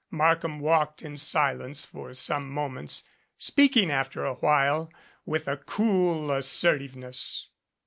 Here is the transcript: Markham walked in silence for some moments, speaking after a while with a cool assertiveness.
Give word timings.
Markham 0.09 0.59
walked 0.59 1.03
in 1.03 1.15
silence 1.15 1.85
for 1.85 2.11
some 2.15 2.49
moments, 2.49 3.03
speaking 3.37 3.91
after 3.91 4.25
a 4.25 4.33
while 4.33 4.91
with 5.27 5.47
a 5.47 5.57
cool 5.57 6.31
assertiveness. 6.31 7.49